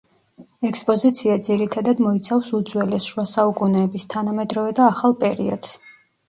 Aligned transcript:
ექსპოზიცია 0.67 1.35
ძირითადად 1.47 2.01
მოიცავს 2.05 2.49
უძველეს, 2.61 3.11
შუა 3.11 3.27
საუკუნეების, 3.33 4.07
თანამედროვე 4.15 4.75
და 4.81 4.89
ახალ 4.95 5.17
პერიოდს. 5.27 5.79